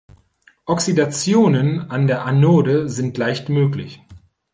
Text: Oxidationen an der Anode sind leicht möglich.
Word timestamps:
Oxidationen 0.65 1.91
an 1.91 2.07
der 2.07 2.25
Anode 2.25 2.89
sind 2.89 3.19
leicht 3.19 3.49
möglich. 3.49 4.01